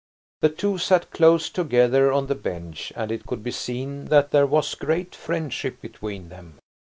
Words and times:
The 0.39 0.49
two 0.49 0.79
sat 0.79 1.11
close 1.11 1.47
together 1.51 2.11
on 2.11 2.25
the 2.25 2.33
bench, 2.33 2.91
and 2.95 3.11
it 3.11 3.27
could 3.27 3.43
be 3.43 3.51
seen 3.51 4.05
that 4.05 4.31
there 4.31 4.47
was 4.47 4.73
great 4.73 5.13
friendship 5.13 5.79
between 5.79 6.29
them. 6.29 6.57